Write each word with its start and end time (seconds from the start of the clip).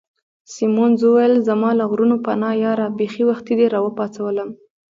سیمونز 0.53 0.99
وویل: 1.03 1.33
زما 1.47 1.69
له 1.79 1.83
غرونو 1.91 2.15
پناه 2.25 2.55
یاره، 2.63 2.87
بیخي 2.99 3.23
وختي 3.29 3.53
دي 3.59 3.67
را 3.73 3.79
وپاڅولم. 3.83 4.49